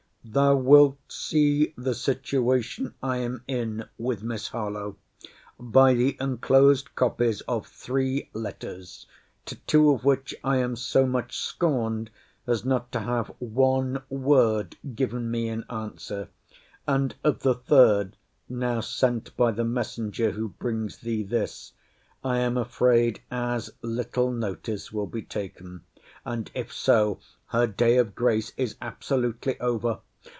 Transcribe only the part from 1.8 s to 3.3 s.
situation I